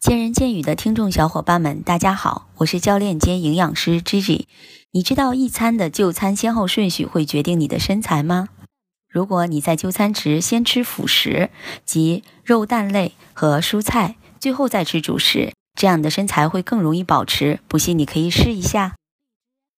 [0.00, 4.46] 见人见语的听众小伙伴们，大家好，我是教练兼营养师 Gigi。
[4.92, 8.48] 你知道一餐的就餐先后顺序会决定你的身材吗？
[9.10, 11.50] 如果你在就餐时先吃辅食，
[11.84, 17.60] 即肉蛋类和蔬菜，最后再吃主食，这样的身材会更容易保持。
[17.68, 18.94] 不信你可以试一下。